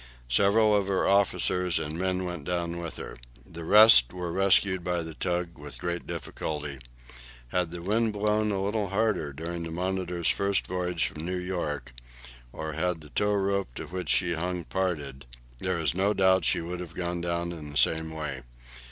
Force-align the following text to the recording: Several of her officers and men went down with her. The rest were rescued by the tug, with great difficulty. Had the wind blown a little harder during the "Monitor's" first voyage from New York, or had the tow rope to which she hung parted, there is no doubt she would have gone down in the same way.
Several 0.29 0.75
of 0.75 0.87
her 0.87 1.07
officers 1.07 1.77
and 1.77 1.95
men 1.95 2.25
went 2.25 2.45
down 2.45 2.79
with 2.81 2.97
her. 2.97 3.17
The 3.45 3.63
rest 3.63 4.11
were 4.13 4.31
rescued 4.31 4.83
by 4.83 5.03
the 5.03 5.13
tug, 5.13 5.59
with 5.59 5.77
great 5.77 6.07
difficulty. 6.07 6.79
Had 7.49 7.69
the 7.69 7.83
wind 7.83 8.11
blown 8.11 8.49
a 8.51 8.63
little 8.63 8.89
harder 8.89 9.31
during 9.31 9.61
the 9.61 9.69
"Monitor's" 9.69 10.27
first 10.27 10.65
voyage 10.65 11.05
from 11.05 11.23
New 11.23 11.37
York, 11.37 11.93
or 12.51 12.73
had 12.73 13.01
the 13.01 13.09
tow 13.09 13.35
rope 13.35 13.75
to 13.75 13.85
which 13.85 14.09
she 14.09 14.33
hung 14.33 14.63
parted, 14.63 15.27
there 15.59 15.79
is 15.79 15.93
no 15.93 16.15
doubt 16.15 16.45
she 16.45 16.61
would 16.61 16.79
have 16.79 16.95
gone 16.95 17.21
down 17.21 17.51
in 17.51 17.69
the 17.69 17.77
same 17.77 18.09
way. 18.09 18.41